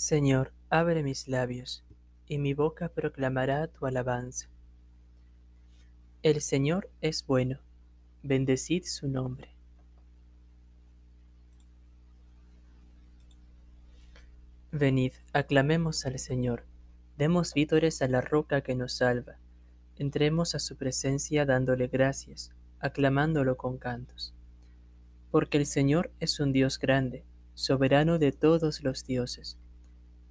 [0.00, 1.84] Señor, abre mis labios,
[2.26, 4.48] y mi boca proclamará tu alabanza.
[6.22, 7.58] El Señor es bueno,
[8.22, 9.54] bendecid su nombre.
[14.72, 16.64] Venid, aclamemos al Señor,
[17.18, 19.36] demos vítores a la roca que nos salva,
[19.96, 24.34] entremos a su presencia dándole gracias, aclamándolo con cantos.
[25.30, 29.58] Porque el Señor es un Dios grande, soberano de todos los dioses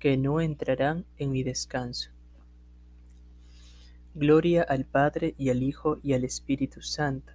[0.00, 2.10] que no entrarán en mi descanso.
[4.14, 7.32] Gloria al Padre y al Hijo y al Espíritu Santo,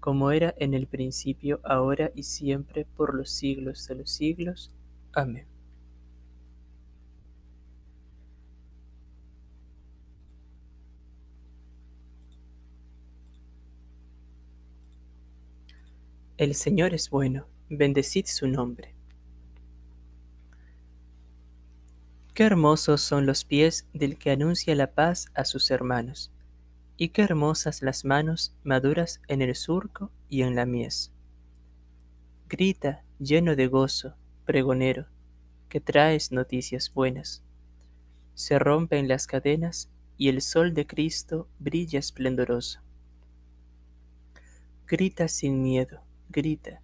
[0.00, 4.70] como era en el principio, ahora y siempre, por los siglos de los siglos.
[5.12, 5.46] Amén.
[16.36, 18.97] El Señor es bueno, bendecid su nombre.
[22.38, 26.30] Qué hermosos son los pies del que anuncia la paz a sus hermanos,
[26.96, 31.10] y qué hermosas las manos maduras en el surco y en la mies.
[32.48, 35.06] Grita, lleno de gozo, pregonero,
[35.68, 37.42] que traes noticias buenas.
[38.34, 42.78] Se rompen las cadenas y el sol de Cristo brilla esplendoroso.
[44.86, 46.82] Grita sin miedo, grita,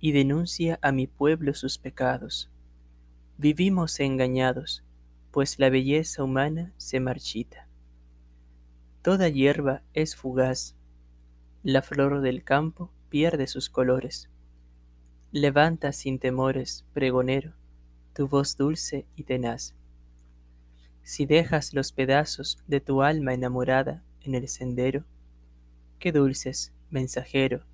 [0.00, 2.50] y denuncia a mi pueblo sus pecados.
[3.36, 4.83] Vivimos engañados,
[5.34, 7.66] pues la belleza humana se marchita.
[9.02, 10.76] Toda hierba es fugaz,
[11.64, 14.30] la flor del campo pierde sus colores.
[15.32, 17.52] Levanta sin temores, pregonero,
[18.14, 19.74] tu voz dulce y tenaz.
[21.02, 25.04] Si dejas los pedazos de tu alma enamorada en el sendero,
[25.98, 27.66] qué dulces, mensajero,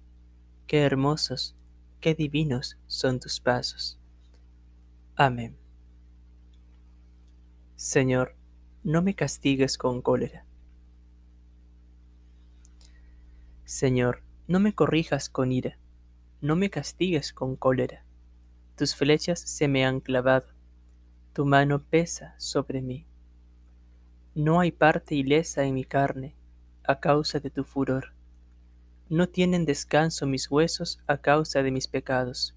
[0.66, 1.54] qué hermosos,
[2.00, 4.00] qué divinos son tus pasos.
[5.14, 5.59] Amén.
[7.82, 8.36] Señor,
[8.84, 10.44] no me castigues con cólera.
[13.64, 15.78] Señor, no me corrijas con ira,
[16.42, 18.04] no me castigues con cólera.
[18.76, 20.48] Tus flechas se me han clavado,
[21.32, 23.06] tu mano pesa sobre mí.
[24.34, 26.36] No hay parte ilesa en mi carne
[26.84, 28.12] a causa de tu furor.
[29.08, 32.54] No tienen descanso mis huesos a causa de mis pecados.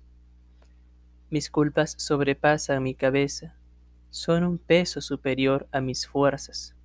[1.30, 3.56] Mis culpas sobrepasan mi cabeza
[4.14, 6.76] son un peso superior a mis fuerzas.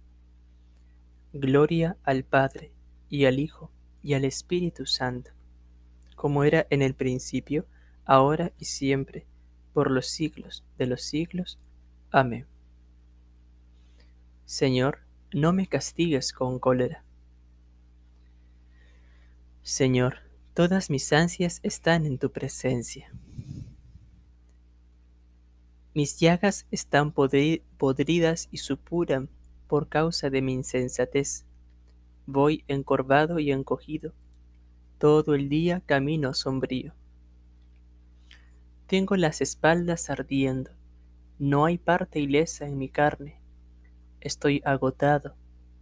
[1.34, 2.72] Gloria al Padre,
[3.10, 3.70] y al Hijo,
[4.02, 5.32] y al Espíritu Santo,
[6.16, 7.66] como era en el principio,
[8.06, 9.26] ahora y siempre,
[9.74, 11.58] por los siglos de los siglos.
[12.10, 12.46] Amén.
[14.46, 15.00] Señor,
[15.30, 17.04] no me castigues con cólera.
[19.60, 20.20] Señor,
[20.54, 23.12] todas mis ansias están en tu presencia.
[25.98, 29.28] Mis llagas están podridas y supuran
[29.66, 31.44] por causa de mi insensatez.
[32.24, 34.12] Voy encorvado y encogido.
[34.98, 36.94] Todo el día camino sombrío.
[38.86, 40.70] Tengo las espaldas ardiendo.
[41.40, 43.42] No hay parte ilesa en mi carne.
[44.20, 45.34] Estoy agotado,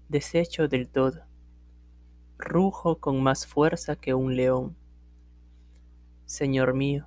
[0.08, 1.26] deshecho del todo.
[2.38, 4.78] Rujo con más fuerza que un león.
[6.24, 7.06] Señor mío,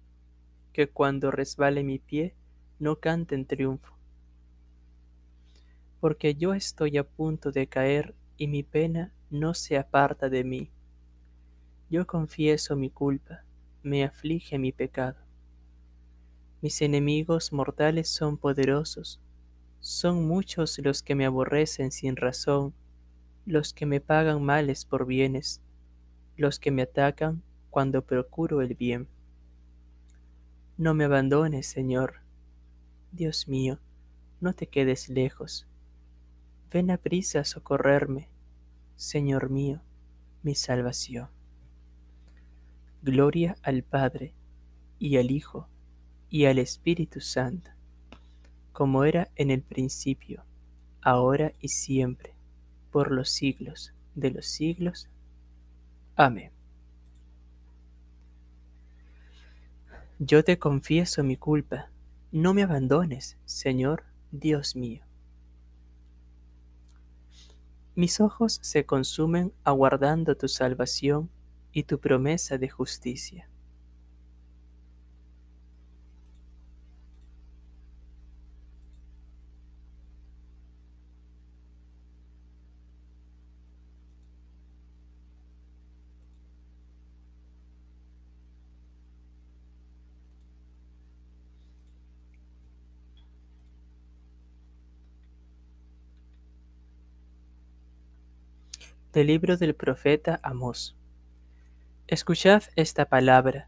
[0.71, 2.35] que cuando resbale mi pie
[2.79, 4.01] no cante en triunfo
[6.01, 10.71] porque yo estoy a punto de caer y mi pena no se aparta de mí.
[11.91, 13.45] Yo confieso mi culpa,
[13.83, 15.19] me aflige mi pecado.
[16.59, 19.21] Mis enemigos mortales son poderosos,
[19.79, 22.73] son muchos los que me aborrecen sin razón,
[23.45, 25.61] los que me pagan males por bienes,
[26.35, 29.07] los que me atacan cuando procuro el bien.
[30.81, 32.21] No me abandones, Señor.
[33.11, 33.77] Dios mío,
[34.39, 35.67] no te quedes lejos
[36.71, 38.29] Ven a prisa a socorrerme,
[38.95, 39.83] Señor mío,
[40.41, 41.29] mi salvación.
[43.03, 44.33] Gloria al Padre,
[44.97, 45.67] y al Hijo,
[46.31, 47.69] y al Espíritu Santo,
[48.71, 50.45] como era en el principio,
[51.03, 52.33] ahora y siempre,
[52.89, 55.09] por los siglos de los siglos.
[56.15, 56.51] Amén.
[60.23, 61.89] Yo te confieso mi culpa,
[62.31, 65.03] no me abandones, Señor Dios mío.
[67.95, 71.31] Mis ojos se consumen aguardando tu salvación
[71.71, 73.49] y tu promesa de justicia.
[99.13, 100.95] Del libro del profeta Amós.
[102.07, 103.67] Escuchad esta palabra,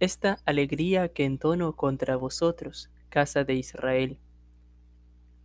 [0.00, 4.18] esta alegría que entono contra vosotros, casa de Israel.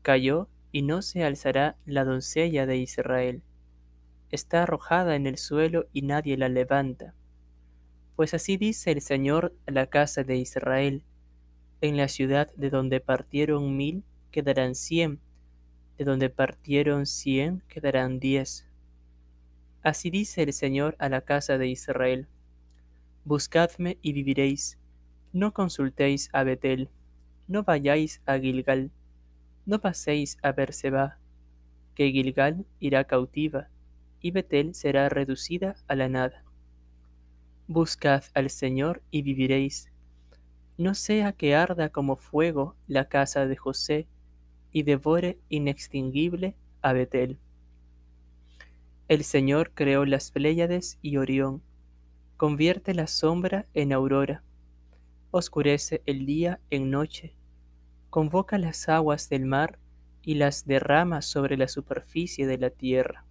[0.02, 3.44] Cayó y no se alzará la doncella de Israel.
[4.32, 7.14] Está arrojada en el suelo y nadie la levanta.
[8.16, 11.04] Pues así dice el Señor a la casa de Israel.
[11.82, 15.20] En la ciudad de donde partieron mil quedarán cien,
[16.00, 18.66] de donde partieron cien quedarán diez
[19.86, 22.28] Así dice el Señor a la casa de Israel.
[23.24, 24.80] Buscadme y viviréis.
[25.32, 26.90] No consultéis a Betel,
[27.48, 28.90] no vayáis a Gilgal,
[29.68, 31.20] no paséis a Berseba,
[31.94, 33.70] que Gilgal irá cautiva,
[34.22, 36.44] y Betel será reducida a la nada.
[37.68, 39.92] Buscad al Señor y viviréis.
[40.80, 44.08] No sea que arda como fuego la casa de José,
[44.72, 47.38] y devore inextinguible a Betel.
[49.08, 51.62] El Señor creó las Pléyades y Orión,
[52.38, 54.42] convierte la sombra en aurora,
[55.30, 57.36] oscurece el día en noche,
[58.10, 59.78] convoca las aguas del mar
[60.24, 63.26] y las derrama sobre la superficie de la tierra.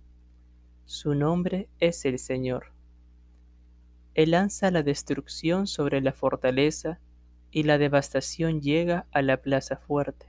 [0.85, 2.67] Su nombre es el Señor.
[4.15, 7.01] Él lanza la destrucción sobre la fortaleza
[7.51, 10.27] y la devastación llega a la plaza fuerte.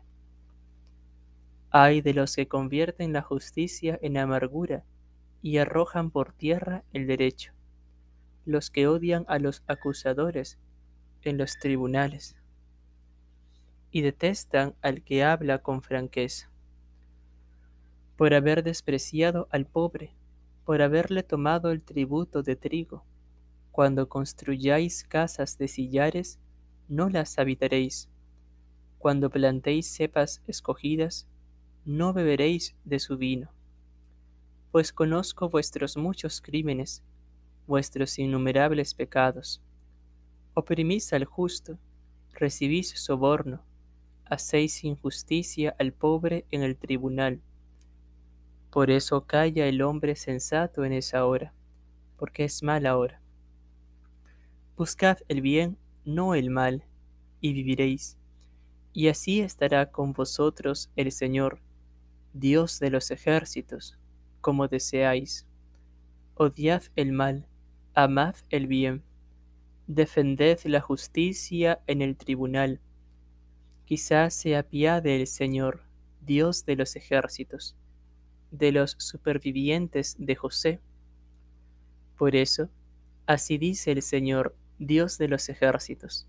[1.70, 4.84] Ay de los que convierten la justicia en amargura
[5.46, 7.54] y arrojan por tierra el derecho,
[8.46, 10.58] los que odian a los acusadores
[11.22, 12.36] en los tribunales
[13.92, 16.50] y detestan al que habla con franqueza.
[18.18, 20.16] Por haber despreciado al pobre,
[20.66, 23.06] por haberle tomado el tributo de trigo,
[23.72, 26.40] cuando construyáis casas de sillares,
[26.88, 28.10] no las habitaréis.
[28.98, 31.28] Cuando plantéis cepas escogidas,
[31.86, 33.55] no beberéis de su vino
[34.76, 37.02] pues conozco vuestros muchos crímenes,
[37.66, 39.64] vuestros innumerables pecados.
[40.54, 41.80] Oprimís al justo,
[42.34, 43.64] recibís soborno,
[44.26, 47.42] hacéis injusticia al pobre en el tribunal.
[48.70, 51.54] Por eso calla el hombre sensato en esa hora,
[52.18, 53.22] porque es mala hora.
[54.76, 56.84] Buscad el bien, no el mal,
[57.40, 58.18] y viviréis,
[58.92, 61.62] y así estará con vosotros el Señor,
[62.34, 63.98] Dios de los ejércitos,
[64.46, 65.48] como deseáis.
[66.36, 67.48] Odiad el mal,
[67.96, 69.02] amad el bien,
[69.88, 72.80] defended la justicia en el tribunal.
[73.86, 75.82] Quizás se apiade el Señor,
[76.22, 77.76] Dios de los ejércitos,
[78.52, 80.80] de los supervivientes de José.
[82.16, 82.70] Por eso,
[83.26, 86.28] así dice el Señor, Dios de los ejércitos.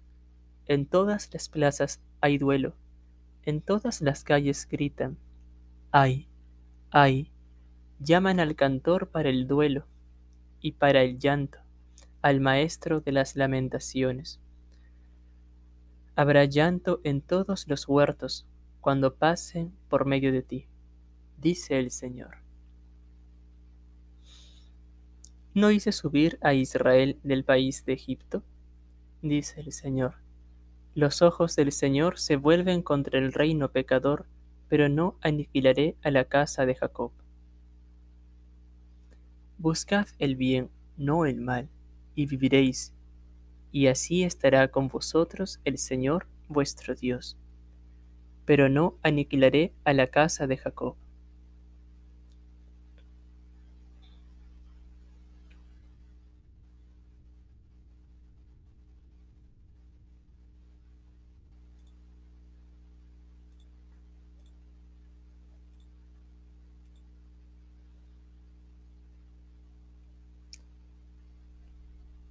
[0.64, 2.76] En todas las plazas hay duelo,
[3.42, 5.18] en todas las calles gritan,
[5.92, 6.30] ay,
[6.90, 7.30] ay,
[7.98, 9.86] llaman al cantor para el duelo
[10.60, 11.58] y para el llanto,
[12.22, 14.40] al maestro de las lamentaciones.
[16.14, 18.46] Habrá llanto en todos los huertos
[18.80, 20.66] cuando pasen por medio de ti,
[21.38, 22.38] dice el Señor.
[25.54, 28.42] ¿No hice subir a Israel del país de Egipto?
[29.22, 30.16] dice el Señor.
[30.94, 34.26] Los ojos del Señor se vuelven contra el reino pecador,
[34.68, 37.12] pero no aniquilaré a la casa de Jacob.
[39.58, 41.70] Buscad el bien, no el mal,
[42.14, 42.92] y viviréis,
[43.72, 47.38] y así estará con vosotros el Señor vuestro Dios.
[48.44, 50.96] Pero no aniquilaré a la casa de Jacob.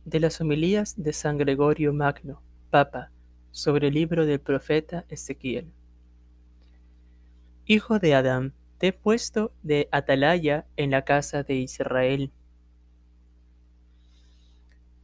[0.06, 3.10] De las homilías de San Gregorio Magno, Papa,
[3.50, 5.74] sobre el libro del profeta Ezequiel.
[7.66, 12.32] Hijo de Adán, te he puesto de atalaya en la casa de Israel.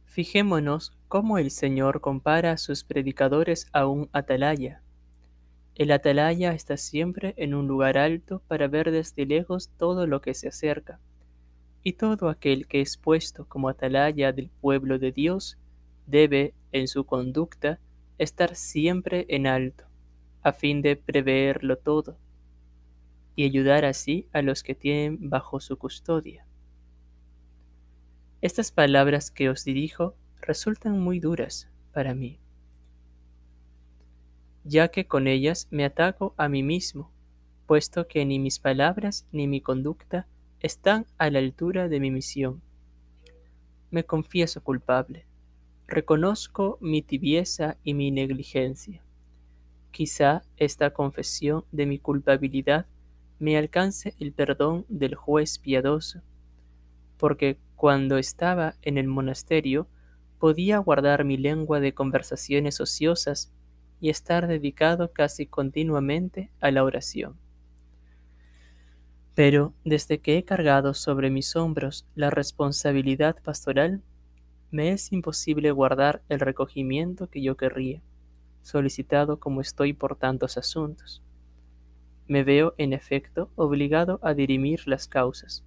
[0.04, 4.82] Fijémonos cómo el Señor compara a sus predicadores a un atalaya.
[5.74, 10.34] El atalaya está siempre en un lugar alto para ver desde lejos todo lo que
[10.34, 11.00] se acerca
[11.82, 15.58] y todo aquel que es puesto como atalaya del pueblo de Dios
[16.06, 17.80] debe, en su conducta,
[18.18, 19.84] estar siempre en alto,
[20.42, 22.18] a fin de preverlo todo,
[23.34, 26.46] y ayudar así a los que tienen bajo su custodia.
[28.40, 32.38] Estas palabras que os dirijo resultan muy duras para mí,
[34.64, 37.10] ya que con ellas me ataco a mí mismo,
[37.66, 40.26] puesto que ni mis palabras ni mi conducta
[40.62, 42.62] están a la altura de mi misión.
[43.90, 45.26] Me confieso culpable.
[45.88, 49.04] Reconozco mi tibieza y mi negligencia.
[49.90, 52.86] Quizá esta confesión de mi culpabilidad
[53.40, 56.22] me alcance el perdón del juez piadoso,
[57.18, 59.88] porque cuando estaba en el monasterio
[60.38, 63.52] podía guardar mi lengua de conversaciones ociosas
[64.00, 67.36] y estar dedicado casi continuamente a la oración.
[69.34, 74.02] Pero desde que he cargado sobre mis hombros la responsabilidad pastoral,
[74.70, 78.02] me es imposible guardar el recogimiento que yo querría,
[78.62, 81.22] solicitado como estoy por tantos asuntos.
[82.26, 85.64] Me veo, en efecto, obligado a dirimir las causas,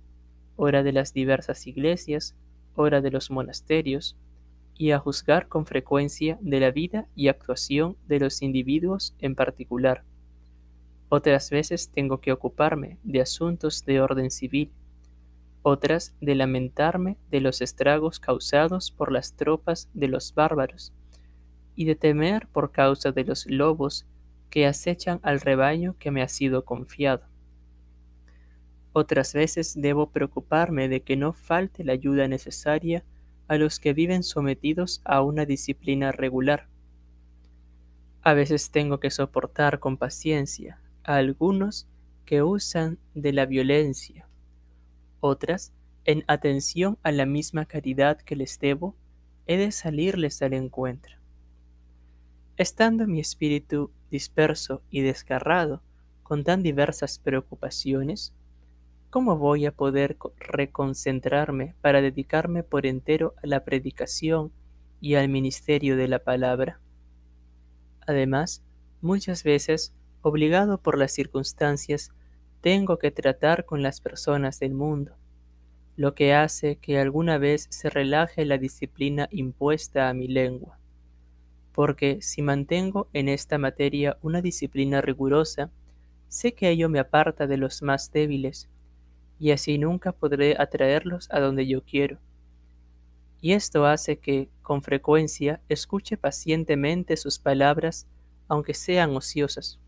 [0.55, 2.35] ora de las diversas iglesias,
[2.75, 4.15] ora de los monasterios,
[4.77, 10.03] y a juzgar con frecuencia de la vida y actuación de los individuos en particular
[11.09, 14.71] otras veces tengo que ocuparme de asuntos de orden civil,
[15.61, 20.93] otras de lamentarme de los estragos causados por las tropas de los bárbaros,
[21.75, 24.05] y de temer por causa de los lobos
[24.49, 27.25] que acechan al rebaño que me ha sido confiado.
[28.93, 33.03] Otras veces debo preocuparme de que no falte la ayuda necesaria
[33.47, 36.69] a los que viven sometidos a una disciplina regular.
[38.21, 41.87] A veces tengo que soportar con paciencia a algunos
[42.25, 44.27] que usan de la violencia,
[45.19, 48.95] otras, en atención a la misma caridad que les debo,
[49.47, 51.15] he de salirles al encuentro.
[52.57, 55.81] Estando mi espíritu disperso y desgarrado
[56.23, 58.33] con tan diversas preocupaciones,
[59.09, 64.51] ¿cómo voy a poder reconcentrarme para dedicarme por entero a la predicación
[65.01, 66.79] y al ministerio de la palabra?
[68.07, 68.63] Además,
[69.01, 69.94] muchas veces
[70.25, 72.11] obligado por las circunstancias,
[72.59, 75.15] tengo que tratar con las personas del mundo,
[75.97, 80.79] lo que hace que alguna vez se relaje la disciplina impuesta a mi lengua.
[81.73, 85.69] Porque si mantengo en esta materia una disciplina rigurosa,
[86.27, 88.67] sé que ello me aparta de los más débiles,
[89.37, 92.17] y así nunca podré atraerlos a donde yo quiero.
[93.41, 98.07] Y esto hace que, con frecuencia, escuche pacientemente sus palabras,
[98.47, 99.79] aunque sean ociosas.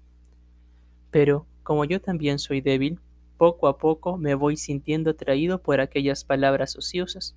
[1.18, 3.00] Pero, como yo también soy débil,
[3.38, 7.34] poco a poco me voy sintiendo atraído por aquellas palabras ociosas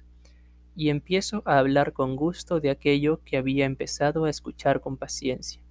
[0.77, 5.63] y empiezo a hablar con gusto de aquello que había empezado a escuchar con paciencia.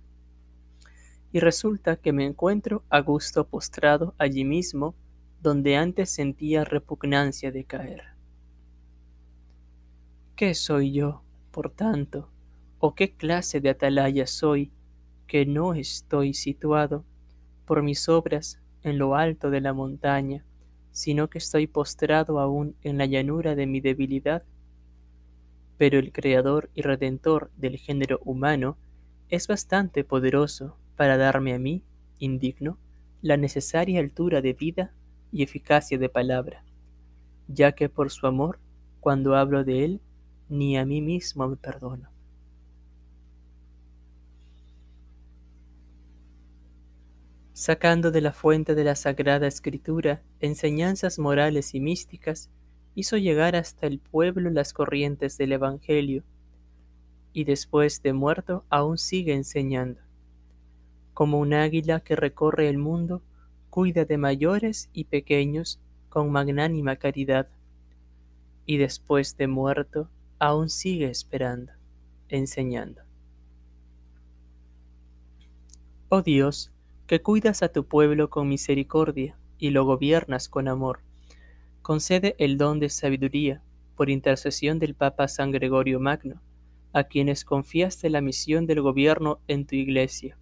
[1.31, 4.95] Y resulta que me encuentro a gusto postrado allí mismo
[5.43, 8.05] donde antes sentía repugnancia de caer.
[10.35, 12.31] ¿Qué soy yo, por tanto,
[12.79, 14.71] o qué clase de atalaya soy
[15.27, 17.05] que no estoy situado
[17.69, 20.43] por mis obras en lo alto de la montaña,
[20.91, 24.41] sino que estoy postrado aún en la llanura de mi debilidad?
[25.77, 28.75] Pero el Creador y Redentor del género humano
[29.29, 31.83] es bastante poderoso para darme a mí,
[32.17, 32.79] indigno,
[33.21, 34.91] la necesaria altura de vida
[35.31, 36.63] y eficacia de palabra,
[37.47, 38.57] ya que por su amor,
[38.99, 40.01] cuando hablo de él,
[40.49, 42.09] ni a mí mismo me perdono.
[47.59, 52.49] Sacando de la fuente de la Sagrada Escritura enseñanzas morales y místicas,
[52.95, 56.23] hizo llegar hasta el pueblo las corrientes del Evangelio,
[57.33, 59.99] y después de muerto aún sigue enseñando.
[61.13, 63.23] Como un águila que recorre el mundo,
[63.69, 67.49] cuida de mayores y pequeños con magnánima caridad,
[68.65, 71.73] y después de muerto aún sigue esperando,
[72.29, 73.01] enseñando.
[76.07, 76.71] Oh Dios,
[77.09, 80.99] que cuidas a tu pueblo con misericordia y lo gobiernas con amor,
[81.81, 83.63] concede el don de sabiduría
[83.95, 86.39] por intercesión del Papa San Gregorio Magno,
[86.93, 90.37] a quienes confiaste la misión del gobierno en tu iglesia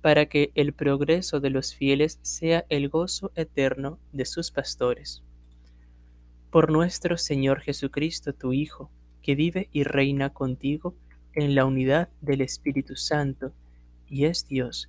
[0.00, 5.22] para que el progreso de los fieles sea el gozo eterno de sus pastores.
[6.50, 8.90] Por nuestro Señor Jesucristo, tu Hijo,
[9.22, 10.96] que vive y reina contigo
[11.32, 13.52] en la unidad del Espíritu Santo,
[14.08, 14.88] y es Dios